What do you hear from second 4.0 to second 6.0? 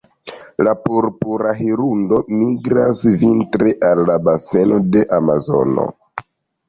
la baseno de Amazono.